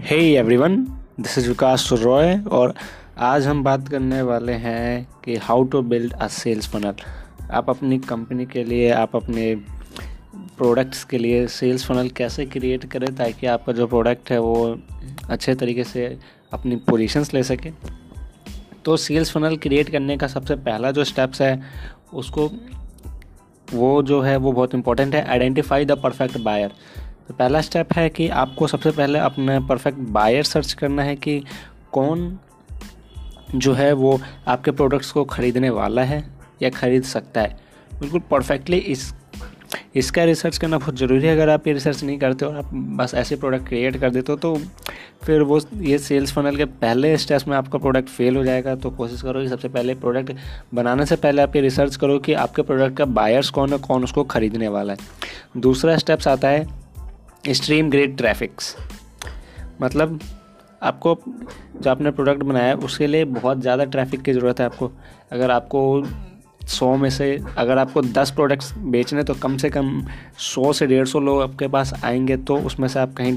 Hey 0.00 0.34
everyone 0.34 0.76
this 1.20 1.38
is 1.38 1.48
Vikas 1.48 1.88
Roy 1.92 2.38
और 2.38 2.74
आज 3.18 3.46
हम 3.46 3.64
बात 3.64 3.88
करने 3.88 4.22
वाले 4.22 4.52
हैं 4.52 5.08
कि 5.24 5.36
how 5.36 5.62
to 5.62 5.82
build 5.82 6.12
a 6.12 6.28
sales 6.28 6.68
funnel 6.68 6.94
आप 7.50 7.70
अपनी 7.70 7.98
कंपनी 7.98 8.46
के 8.46 8.64
लिए, 8.64 8.90
आप 8.90 9.16
अपने 9.16 9.54
प्रोडक्ट्स 10.34 11.04
के 11.04 11.18
लिए 11.18 11.46
सेल्स 11.46 11.86
फनल 11.86 12.08
कैसे 12.08 12.46
क्रिएट 12.46 12.84
करें 12.84 13.16
ताकि 13.16 13.46
आपका 13.46 13.72
जो 13.72 13.86
प्रोडक्ट 13.86 14.30
है 14.30 14.38
वो 14.38 14.78
अच्छे 15.30 15.54
तरीके 15.54 15.84
से 15.84 16.18
अपनी 16.52 16.76
पोजीशंस 16.76 17.34
ले 17.34 17.42
सके? 17.42 17.70
तो 18.84 18.96
सेल्स 18.96 19.30
फनल 19.30 19.56
क्रिएट 19.56 19.88
करने 19.88 20.16
का 20.16 20.26
सबसे 20.26 20.54
पहला 20.54 20.90
जो 20.90 21.04
स्टेप्स 21.04 21.42
है, 21.42 21.62
उसको 22.14 22.50
वो 23.74 24.02
जो 24.02 24.20
है 24.20 24.36
वो 24.36 24.52
बहुत 24.52 24.74
इंपॉर्टेंट 24.74 25.14
है 25.14 25.30
आइडेंटिफाई 25.30 25.84
द 25.84 25.90
परफेक्ट 25.90 26.38
बायर 26.38 26.72
तो 27.28 27.34
पहला 27.34 27.60
स्टेप 27.60 27.92
है 27.92 28.08
कि 28.08 28.28
आपको 28.36 28.66
सबसे 28.66 28.90
पहले 28.90 29.18
अपना 29.18 29.58
परफेक्ट 29.60 29.98
बायर 30.10 30.42
सर्च 30.44 30.72
करना 30.72 31.02
है 31.02 31.16
कि 31.16 31.42
कौन 31.92 32.38
जो 33.54 33.72
है 33.72 33.92
वो 33.92 34.18
आपके 34.48 34.70
प्रोडक्ट्स 34.70 35.10
को 35.10 35.24
ख़रीदने 35.26 35.70
वाला 35.70 36.02
है 36.02 36.24
या 36.62 36.70
ख़रीद 36.70 37.02
सकता 37.04 37.40
है। 37.40 37.56
बिल्कुल 38.00 38.20
परफेक्टली 38.30 38.76
इस, 38.76 39.12
इसका 39.96 40.24
रिसर्च 40.24 40.58
करना 40.58 40.78
बहुत 40.78 40.96
ज़रूरी 40.96 41.26
है। 41.26 41.32
अगर 41.32 41.48
आप 41.48 41.66
ये 41.66 41.72
रिसर्च 41.72 42.02
नहीं 42.04 42.18
करते 42.18 42.46
और 42.46 42.56
आप 42.56 42.70
बस 42.74 43.14
ऐसे 43.14 43.36
प्रोडक्ट 43.36 43.68
क्रिएट 43.68 43.96
कर 43.96 44.10
देते 44.10 44.32
हो 44.32 44.38
तो 44.38 44.54
फिर 45.24 45.42
वो 45.42 45.60
ये 45.74 45.98
सेल्स 45.98 46.32
फनल 46.32 46.56
के 46.56 46.64
पहले 46.64 47.16
स्टेप्स 47.18 47.46
में 47.48 47.56
आपका 47.56 47.78
प्रोडक्ट 47.78 48.08
फेल 48.08 48.36
हो 48.36 48.44
जाएगा। 48.44 48.74
तो 48.76 48.90
कोशिश 48.90 49.22
करो 49.22 49.42
कि 49.42 49.48
सबसे 49.48 49.68
पहले 49.68 49.94
प्रोडक्ट 49.96 50.32
बनाने 50.74 51.06
से 51.06 51.16
पहले 51.16 51.42
आप 51.42 51.56
ये 51.56 51.62
रिसर्च 51.62 51.96
करो 51.96 52.18
कि 52.18 52.32
आपके 52.34 52.62
प्रोडक्ट 52.62 52.96
का 52.96 53.04
बायर्स 53.04 53.50
कौन 53.50 53.72
है, 53.72 53.78
कौन 53.78 54.04
उसको 54.04 54.24
ख़रीदने 54.24 54.68
वाला 54.68 54.92
है। 54.92 55.60
दूसरा 55.60 55.96
स्टेप्स 55.96 56.28
आता 56.28 56.48
है 56.48 56.77
स्ट्रीम 57.54 57.90
ग्रेड 57.90 58.16
ट्रैफिक्स 58.16 58.74
मतलब 59.80 60.18
आपको 60.82 61.18
जो 61.26 61.90
आपने 61.90 62.10
प्रोडक्ट 62.10 62.42
बनाया 62.42 62.66
है 62.66 62.74
उसके 62.86 63.06
लिए 63.06 63.24
बहुत 63.26 63.60
ज़्यादा 63.60 63.84
ट्रैफ़िक 63.86 64.22
की 64.22 64.32
ज़रूरत 64.32 64.60
है 64.60 64.66
आपको। 64.66 64.90
अगर 65.32 65.50
आपको 65.50 66.04
सौ 66.68 66.96
में 66.96 67.08
से, 67.10 67.40
अगर 67.58 67.78
आपको 67.78 68.02
दस 68.02 68.30
प्रोडक्ट्स 68.30 68.72
बेचने 68.76 69.22
तो 69.24 69.34
कम 69.34 69.56
से 69.56 69.70
कम 69.70 70.02
सौ 70.38 70.72
से 70.72 70.86
डेढ़ 70.86 71.06
सौ 71.06 71.20
लोग 71.20 71.42
आपके 71.42 71.68
पास 71.68 71.92
आएँगे 72.04 72.36
तो 72.38 72.56
उसमें 72.58 72.88
से 72.88 72.98
आप 72.98 73.14
कहीं 73.14 73.32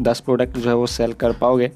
दस 0.00 0.20
प्रोडक्ट 0.20 0.58
जो 0.58 0.68
है 0.68 0.74
वो 0.76 0.86
सेल 0.88 1.12
कर 1.14 1.32
पाओगे। 1.32 1.70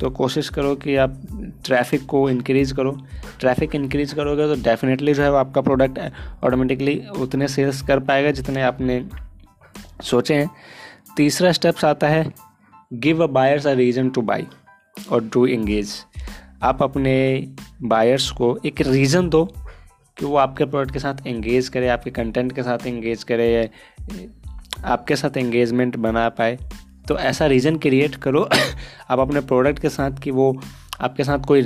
तो 0.00 0.10
कोशिश 0.10 0.48
करो 0.48 0.74
कि 0.76 0.96
आप 0.96 1.20
ट्रैफ़िक 1.64 2.06
को 2.06 2.28
इंक्रीज़ 2.30 2.74
करो। 2.74 2.96
ट्रैफ़िक 3.40 3.74
इंक्रीज़ 3.74 4.14
करोगे 4.14 4.46
तो 4.48 4.62
डेफिनेटली 4.62 5.14
जो 5.14 5.22
है 5.22 5.30
वो 5.30 5.36
आपका 5.36 5.60
प्रोडक्ट 5.60 5.98
ऑटोमेटिकली 6.44 7.00
उतने 7.20 7.48
सेल्स 7.48 7.82
कर 7.82 8.00
पाएगा 8.00 8.30
जितने 8.30 8.62
आपने 8.62 9.04
सोचे 10.02 10.34
हैं। 10.34 10.50
तीसरा 11.16 11.52
स्टेप्स 11.52 11.84
आता 11.84 12.08
है 12.08 12.32
give 12.92 13.22
a 13.24 13.26
buyers 13.26 13.66
a 13.66 13.72
reason 13.72 14.10
to 14.10 14.22
buy 14.22 14.46
और 15.12 15.28
टू 15.28 15.46
इंगेज 15.46 15.94
आप 16.62 16.82
अपने 16.82 17.14
बायर्स 17.82 18.30
को 18.30 18.58
एक 18.66 18.80
रीज़न 18.80 19.28
दो 19.28 19.44
कि 20.16 20.26
वो 20.26 20.36
आपके 20.36 20.64
प्रोडक्ट 20.64 20.92
के 20.92 20.98
साथ 20.98 21.26
एंगेज 21.26 21.68
करे, 21.68 21.88
आपके 21.88 22.10
कंटेंट 22.10 22.52
के 22.52 22.62
साथ 22.62 22.86
एंगेज 22.86 23.24
करे 23.24 23.70
आपके 24.84 25.16
साथ 25.16 25.36
एंगेजमेंट 25.36 25.96
बना 25.96 26.28
पाए। 26.28 26.58
तो 27.08 27.18
ऐसा 27.18 27.46
रीज़न 27.46 27.78
क्रिएट 27.78 28.14
करो। 28.16 28.48
आप 29.10 29.18
अपने 29.18 29.40
प्रोडक्ट 29.40 29.78
के 29.78 29.88
साथ 29.88 30.18
कि 30.22 30.30
वो 30.30 30.60
आपके 31.00 31.24
साथ 31.24 31.38
कोई 31.38 31.62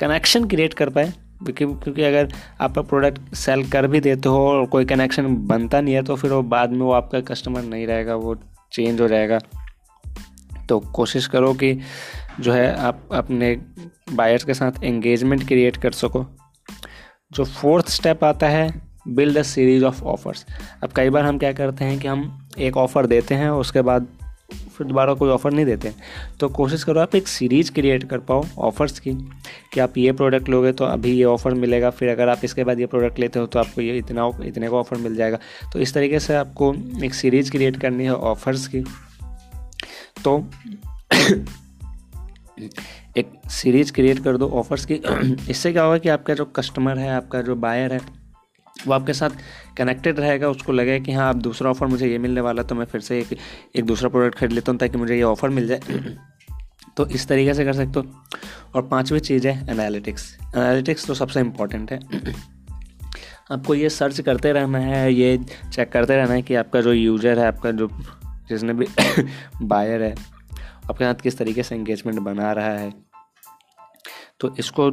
कनेक्शन 0.00 0.48
क्रिएट 0.48 0.74
कर 0.74 0.90
पाए। 0.90 1.12
क्योंकि 1.44 1.64
क्योंकि 1.64 2.02
अगर 2.02 2.32
आपका 2.60 2.82
प्रोडक्ट 2.82 3.34
सेल 3.34 3.68
कर 3.70 3.86
भी 3.86 4.00
देते 4.00 4.28
हो 4.28 4.46
और 4.48 4.66
कोई 4.66 4.84
कनेक्शन 4.84 5.34
बनता 5.46 5.80
नहीं 5.80 5.94
है 5.94 6.02
तो 6.02 6.16
फिर 6.16 6.32
वो 6.32 6.42
बाद 6.42 6.70
में 6.70 6.80
वो 6.80 6.92
आपका 6.92 7.20
कस्टमर 7.20 7.62
नहीं 7.62 7.86
रहेगा, 7.86 8.14
वो 8.14 8.36
चेंज 8.74 9.00
हो 9.00 9.08
जाएगा। 9.08 9.38
तो 10.68 10.78
कोशिश 10.94 11.26
करो 11.26 11.52
कि 11.54 11.74
जो 12.40 12.52
है 12.52 12.74
आप 12.76 13.08
अपने 13.12 13.54
बायर्स 14.12 14.44
के 14.44 14.54
साथ 14.54 14.82
एंगेजमेंट 14.84 15.46
क्रिएट 15.48 15.76
कर 15.76 15.92
सको। 15.92 16.24
जो 17.32 17.44
फोर्थ 17.44 17.88
स्टेप 17.88 18.24
आता 18.24 18.48
है 18.48 18.82
build 19.08 19.38
a 19.38 19.42
series 19.42 19.84
of 19.84 20.02
offers 20.02 20.44
अब 20.82 20.92
कई 20.92 21.10
बार 21.10 21.24
हम 21.24 21.38
क्या 21.38 21.52
करते 21.52 21.84
हैं 21.84 21.98
कि 21.98 22.08
हम 22.08 22.48
एक 22.58 22.76
ऑफ़र 22.76 23.06
देते 23.06 23.34
हैं, 23.34 23.48
उसके 23.50 23.82
बाद 23.82 24.06
फिर 24.76 24.86
दोबारा 24.86 25.14
कोई 25.14 25.30
ऑफ़र 25.30 25.52
नहीं 25.52 25.64
देते 25.66 25.92
तो 26.40 26.48
कोशिश 26.48 26.84
करो 26.84 27.00
आप 27.00 27.14
एक 27.14 27.28
सीरीज़ 27.28 27.72
क्रिएट 27.72 28.04
कर 28.04 28.18
पाओ 28.18 28.44
ऑफ़र्स 28.58 28.98
की 28.98 29.12
कि 29.72 29.80
आप 29.80 29.98
ये 29.98 30.12
प्रोडक्ट 30.12 30.48
लोगे 30.48 30.72
तो 30.72 30.84
अभी 30.84 31.12
ये 31.12 31.24
ऑफ़र 31.24 31.54
मिलेगा, 31.54 31.90
फिर 31.90 32.08
अगर 32.08 32.28
आप 32.28 32.44
इसके 32.44 32.64
बाद 32.64 32.80
ये 32.80 32.86
प्रोडक्ट 32.86 33.18
लेते 33.18 33.38
हो 33.38 33.46
तो 33.46 33.58
आपको 33.58 33.80
ये 33.80 33.96
इतना, 33.98 34.30
इतने 34.44 34.68
का 34.68 34.76
ऑफ़र 34.76 34.98
मिल 34.98 35.16
जाएगा। 35.16 35.38
तो 35.72 35.78
इस 35.78 35.94
तरीके 35.94 36.20
से 36.20 36.34
आपको 36.34 36.74
एक 37.04 37.14
सीरीज़ 37.14 37.50
क्रिएट 37.50 37.80
करनी 37.80 38.04
है 38.04 38.14
ऑफ़र्स 38.14 38.66
की। 38.66 38.84
तो 40.24 40.38
एक 43.16 43.32
सीरीज़ 43.50 43.92
क्रिएट 43.92 44.18
कर 44.18 44.36
दो 44.36 44.48
ऑफ़र्स 44.50 44.84
की। 44.84 44.94
इससे 45.50 45.72
क्या 45.72 45.82
होगा 45.82 45.98
कि 45.98 46.08
आपका 46.08 46.34
जो 46.34 46.44
कस्टमर 46.44 46.98
है, 46.98 47.10
आपका 47.10 47.42
जो 47.42 47.54
बायर 47.56 47.92
है 47.92 48.23
वो 48.86 48.92
आपके 48.94 49.12
साथ 49.12 49.30
कनेक्टेड 49.76 50.20
रहेगा, 50.20 50.48
उसको 50.48 50.72
लगेगा 50.72 51.04
कि 51.04 51.12
हाँ 51.12 51.30
अब 51.30 51.40
दूसरा 51.40 51.70
ऑफ़र 51.70 51.86
मुझे 51.86 52.08
ये 52.08 52.18
मिलने 52.18 52.40
वाला 52.40 52.62
तो 52.62 52.74
मैं 52.74 52.84
फिर 52.84 53.00
से 53.00 53.18
एक 53.20 53.38
एक 53.76 53.84
दूसरा 53.84 54.08
प्रोडक्ट 54.08 54.38
खरीद 54.38 54.52
लेता 54.52 54.72
हूँ 54.72 54.78
ताकि 54.78 54.98
मुझे 54.98 55.16
ये 55.16 55.22
ऑफ़र 55.22 55.48
मिल 55.48 55.66
जाए। 55.66 55.80
तो 56.96 57.06
इस 57.06 57.26
तरीके 57.28 57.54
से 57.54 57.64
कर 57.64 57.72
सकते 57.72 58.00
हो। 58.00 58.06
और 58.74 58.82
पाँचवीं 58.82 59.20
चीज़ 59.20 59.48
है 59.48 59.66
एनालिटिक्स 59.70 60.36
एनालिटिक्स 60.56 61.06
तो 61.06 61.14
सबसे 61.14 61.40
इंपॉर्टेंट 61.40 61.92
है। 61.92 62.00
आपको 63.50 63.74
ये 63.74 63.88
सर्च 63.88 64.20
करते 64.20 64.52
रहना 64.52 64.78
है, 64.78 65.14
ये 65.14 65.38
चेक 65.72 65.92
करते 65.92 66.16
रहना 66.16 66.34
है 66.34 66.42
कि 66.42 66.54
आपका 66.54 66.80
जो 66.80 66.92
यूज़र 66.92 67.38
है, 67.38 67.46
आपका 67.46 67.70
जो 67.70 67.88
जिसने 68.48 68.72
भी 68.72 68.86
बायर 69.62 70.02
है, 70.02 70.14
आपके 70.90 71.04
साथ 71.04 71.14
किस 71.14 71.38
तरीके 71.38 71.62
से 71.62 71.74
इंगेजमेंट 71.74 72.18
बना 72.18 72.52
रहा 72.52 72.78
है। 72.78 73.13
तो 74.40 74.54
इसको 74.58 74.88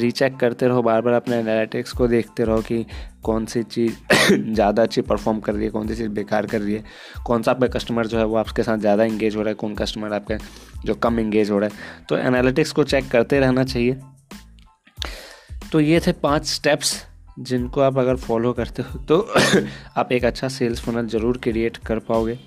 रीचेक 0.00 0.36
करते 0.36 0.66
रहो 0.68 0.82
बार 0.82 1.00
बार 1.02 1.14
अपने 1.14 1.36
एनालिटिक्स 1.36 1.92
को 1.92 2.08
देखते 2.08 2.44
रहो 2.44 2.60
कि 2.62 2.84
कौन 3.24 3.46
सी 3.46 3.62
चीज़ 3.62 3.94
ज़्यादा 4.32 4.82
अच्छी 4.82 5.00
परफॉर्म 5.02 5.40
कर 5.40 5.54
रही 5.54 5.64
है, 5.64 5.70
कौन 5.70 5.88
सी 5.88 5.94
चीज़ 5.94 6.08
बेकार 6.08 6.46
कर 6.46 6.60
रही 6.60 6.74
है, 6.74 6.84
कौन 7.26 7.42
सा 7.42 7.50
आपका 7.50 7.66
कस्टमर 7.68 8.06
जो 8.06 8.18
है 8.18 8.24
वो 8.24 8.36
आपके 8.36 8.62
साथ 8.62 8.78
ज़्यादा 8.78 9.04
इंगेज 9.04 9.36
हो 9.36 9.42
रहा 9.42 9.48
है, 9.48 9.54
कौन 9.54 9.74
कस्टमर 9.74 10.12
आपका 10.12 10.36
जो 10.84 10.94
कम 10.96 11.20
इंगेज 11.20 11.50
हो 11.50 11.58
रहा 11.58 11.68
है। 11.68 12.04
तो 12.08 12.18
एनालिटिक्स 12.18 12.72
को 12.72 12.84
चेक 12.84 13.08
करते 13.10 13.40
रहना 13.40 13.64
चाहिए। 13.64 13.98
तो 15.72 15.80
ये 15.80 16.00
थे 16.06 16.12
पाँच 16.22 16.46
स्टेप्स 16.46 16.94
जिनको 17.40 17.80
आप 17.80 17.98
अगर 17.98 18.16
फॉलो 18.18 18.52
करते 18.52 18.82
हो 18.82 18.98
तो 19.04 19.20
आप 19.96 20.12
एक 20.12 20.24
अच्छा 20.24 20.48
सेल्स 20.50 20.80
फनल 20.80 21.06
ज़रूर 21.08 21.38
क्रिएट 21.42 21.76
कर 21.86 21.98
पाओगे। 22.08 22.38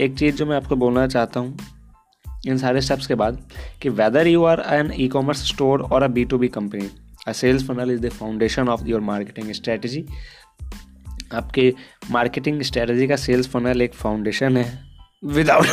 एक 0.00 0.18
चीज़ 0.18 0.36
जो 0.36 0.46
मैं 0.46 0.56
आपको 0.56 0.76
बोलना 0.76 1.06
चाहता 1.06 1.40
हूँ 1.40 1.56
इन 2.46 2.58
सारे 2.58 2.80
स्टेप्स 2.80 3.06
के 3.06 3.14
बाद 3.14 3.38
कि 3.82 3.88
whether 3.88 4.26
you 4.26 4.44
are 4.44 4.60
an 4.68 4.92
e 4.94 5.08
commerce 5.08 5.48
store 5.48 5.82
और 5.82 6.02
a 6.02 6.06
B 6.06 6.24
to 6.24 6.38
B 6.38 6.48
company 6.48 6.90
a 7.28 7.32
sales 7.32 7.66
funnel 7.68 7.90
is 7.90 8.00
the 8.00 8.08
foundation 8.08 8.68
of 8.68 8.86
your 8.86 9.00
marketing 9.00 9.52
strategy 9.52 10.04
आपके 11.34 11.74
मार्केटिंग 12.10 12.62
स्ट्रेटजी 12.62 13.06
का 13.06 13.16
सेल्स 13.16 13.48
फनल 13.48 13.82
एक 13.82 13.94
फाउंडेशन 13.94 14.56
है. 14.56 14.78
विदाउट 15.24 15.66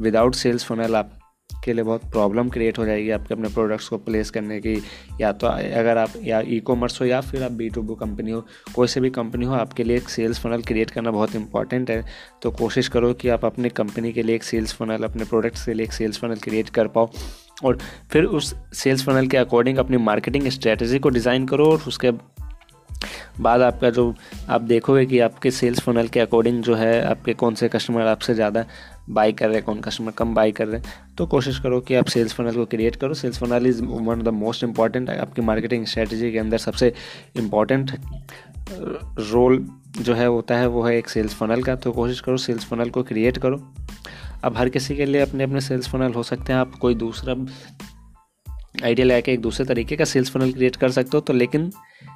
विदाउट 0.00 0.34
सेल्स 0.34 0.64
फनल 0.64 0.96
आप 0.96 1.18
के 1.64 1.72
लिए 1.72 1.84
बहुत 1.84 2.02
problem 2.10 2.48
create 2.48 2.78
हो 2.78 2.84
जाएगी 2.86 3.10
आपके 3.10 3.34
अपने 3.34 3.48
प्रोडक्ट्स 3.48 3.88
को 3.88 3.96
प्लेस 3.98 4.30
करने 4.30 4.60
की। 4.60 4.74
या 5.20 5.32
तो 5.32 5.46
अगर 5.46 5.98
आप, 5.98 6.12
या 6.22 6.40
ई 6.40 6.58
कॉमर्स 6.60 7.00
हो, 7.00 7.06
या 7.06 7.20
फिर 7.20 7.42
आप 7.42 7.52
बी 7.52 7.68
टू 7.70 7.82
बी 7.82 7.94
कंपनी 8.00 8.30
हो, 8.30 8.44
कोई 8.74 8.88
से 8.88 9.00
भी 9.00 9.10
कंपनी 9.10 9.46
हो, 9.46 9.54
आपके 9.54 9.84
लिए 9.84 9.96
एक 9.96 10.08
सेल्स 10.08 10.38
फनल 10.40 10.62
क्रिएट 10.62 10.90
करना 10.90 11.10
बहुत 11.10 11.34
इंपॉर्टेंट 11.36 11.90
है। 11.90 12.04
तो 12.42 12.50
कोशिश 12.52 12.88
करो 12.88 13.12
कि 13.14 13.28
आप 13.28 13.44
अपने 13.44 13.68
कंपनी 13.72 14.12
के 14.12 14.22
लिए 14.22 14.36
एक 14.36 14.44
सेल्स 14.44 14.74
फनल 14.74 15.04
अपने 15.04 15.24
प्रोडक्ट्स 15.24 15.64
के 15.66 15.74
लिए 15.74 15.86
एक 15.86 15.92
सेल्स 15.92 16.18
फनल 16.18 16.36
क्रिएट 16.38 16.68
कर 16.68 16.88
पाओ। 16.88 17.10
और 17.64 17.78
फिर 18.12 18.24
उस 18.24 18.54
सेल्स 18.74 19.04
फनल 19.04 19.26
के 19.26 19.36
अकॉर्डिंग 19.36 19.78
अपनी 19.78 19.96
मार्केटिंग 19.98 20.48
स्ट्रेटजी 20.48 20.98
को 20.98 21.08
डिज़ाइन 21.08 21.46
करो 21.46 21.70
और 21.72 21.82
उसके 21.88 22.10
बाद 23.40 23.60
आपका 23.62 23.88
जो, 23.90 24.14
आप 24.48 24.60
देखोगे 24.62 25.04
कि 25.06 25.18
आपके 25.20 25.50
सेल्स 25.50 25.80
फनल 25.80 26.08
के 26.08 26.20
अकॉर्डिंग 26.20 26.62
जो 26.62 26.74
है, 26.74 27.04
आपके 27.04 27.32
कौन 27.34 27.54
से 27.54 27.68
कस्टमर 27.68 28.06
आपसे 28.06 28.34
ज़्यादा 28.34 28.64
बाई 29.08 29.32
कर 29.32 29.46
रहे 29.46 29.56
हैं, 29.56 29.64
कौन 29.64 29.80
कस्टमर 29.80 30.12
कम 30.12 30.34
बाई 30.34 30.52
कर 30.52 30.66
रहे 30.68 30.80
हैं 30.80 31.14
तो 31.18 31.26
कोशिश 31.26 31.58
करो 31.60 31.80
कि 31.80 31.94
आप 31.94 32.06
सेल्स 32.08 32.32
फनल 32.34 32.54
को 32.54 32.64
क्रिएट 32.66 32.96
करो। 32.96 33.14
Sales 33.14 33.38
funnel 33.38 33.66
is 33.66 33.82
one 33.82 34.08
of 34.10 34.24
the 34.24 34.28
most 34.34 34.64
important 34.64 35.10
आपकी 35.10 35.42
मार्केटिंग 35.42 35.86
स्ट्रेटजी 35.86 36.30
के 36.32 36.38
अंदर 36.38 36.58
सबसे 36.58 36.92
इंपॉर्टेंट 37.36 37.90
रोल 39.22 39.66
जो 39.98 40.14
है 40.14 40.26
होता 40.26 40.56
है, 40.56 40.66
वो 40.66 40.82
है 40.82 40.96
एक 40.98 41.08
सेल्स 41.08 41.34
फनल 41.34 41.62
का। 41.62 41.74
तो 41.76 41.92
कोशिश 41.92 42.20
करो 42.20 42.36
सेल्स 42.36 42.64
फनल 42.64 42.90
को 42.90 43.02
क्रिएट 43.02 43.38
करो। 43.38 43.62
अब 44.44 44.56
हर 44.56 44.68
किसी 44.68 44.96
के 44.96 45.04
लिए 45.06 45.20
अपने 45.20 45.44
अपने 45.44 45.60
सेल्स 45.60 45.88
फनल 45.88 46.12
हो 46.12 46.22
सकते 46.22 46.52
हैं। 46.52 46.60
आप 46.60 46.74
कोई 46.80 46.94
दूसरा 46.96 47.34
आइडिया 48.84 49.06
लगा 49.06 49.20
के 49.20 49.32
एक 49.32 49.40
दूसरे 49.40 49.66
तरीके 49.66 49.96
का 49.96 50.04
सेल्स 50.04 50.30
फनल 50.30 50.52
क्रिएट 50.52 50.76
कर 50.76 50.90
सकते 50.90 51.10
हो 51.14 51.20
तो 51.20 51.32
लेकिन 51.32 51.70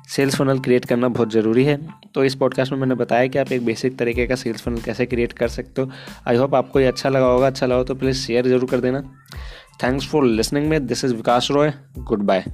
सेल्स 0.09 0.37
फनल 0.37 0.59
क्रिएट 0.59 0.85
करना 0.85 1.09
बहुत 1.09 1.33
ज़रूरी 1.33 1.65
है। 1.65 1.79
तो 2.15 2.25
इस 2.25 2.35
पॉडकास्ट 2.35 2.73
में 2.73 2.79
मैंने 2.79 2.95
बताया 2.95 3.27
कि 3.27 3.39
आप 3.39 3.53
एक 3.53 3.65
बेसिक 3.65 3.99
तरीके 3.99 4.27
का 4.27 4.35
सेल्स 4.35 4.63
फनल 4.63 4.81
कैसे 4.81 5.07
क्रिएट 5.07 5.33
कर 5.33 5.49
सकते 5.49 5.83
हो। 5.83 5.91
आई 6.29 6.37
होप 6.37 6.55
आपको 6.55 6.81
ये 6.81 6.87
अच्छा 6.87 7.09
लगा 7.09 7.27
होगा। 7.27 7.47
अच्छा 7.47 7.67
लगा 7.67 7.77
हो 7.77 7.85
तो 7.85 7.95
प्लीज़ 7.95 8.17
शेयर 8.17 8.49
ज़रूर 8.49 8.71
कर 8.71 8.81
देना। 8.81 9.01
थैंक्स 9.83 10.07
फॉर 10.07 10.25
लिसनिंग 10.25 10.69
में। 10.69 10.87
This 10.87 11.05
is 11.05 11.15
Vikas 11.15 11.49
Roy 11.51 11.73
good 11.99 12.23
bye 12.23 12.45